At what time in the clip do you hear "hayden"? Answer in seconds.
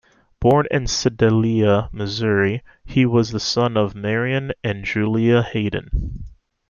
5.43-6.23